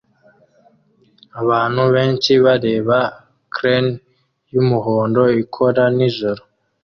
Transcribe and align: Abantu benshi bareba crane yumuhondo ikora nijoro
Abantu 1.41 1.81
benshi 1.93 2.31
bareba 2.45 2.97
crane 3.55 3.91
yumuhondo 4.53 5.21
ikora 5.41 5.83
nijoro 5.95 6.41